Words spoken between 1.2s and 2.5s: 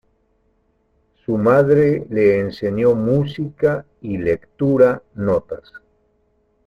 Su madre le